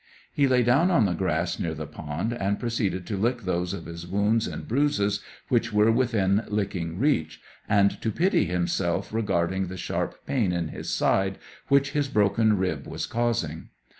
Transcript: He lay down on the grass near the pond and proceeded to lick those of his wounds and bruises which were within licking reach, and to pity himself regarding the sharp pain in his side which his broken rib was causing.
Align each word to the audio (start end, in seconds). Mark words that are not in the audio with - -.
He 0.33 0.47
lay 0.47 0.63
down 0.63 0.89
on 0.89 1.05
the 1.05 1.13
grass 1.13 1.59
near 1.59 1.75
the 1.75 1.85
pond 1.85 2.33
and 2.33 2.59
proceeded 2.59 3.05
to 3.05 3.17
lick 3.17 3.43
those 3.43 3.71
of 3.71 3.85
his 3.85 4.07
wounds 4.07 4.47
and 4.47 4.67
bruises 4.67 5.21
which 5.47 5.71
were 5.71 5.91
within 5.91 6.43
licking 6.47 6.97
reach, 6.97 7.39
and 7.69 8.01
to 8.01 8.09
pity 8.11 8.45
himself 8.45 9.13
regarding 9.13 9.67
the 9.67 9.77
sharp 9.77 10.25
pain 10.25 10.53
in 10.53 10.69
his 10.69 10.89
side 10.89 11.37
which 11.67 11.91
his 11.91 12.07
broken 12.07 12.57
rib 12.57 12.87
was 12.87 13.05
causing. 13.05 13.69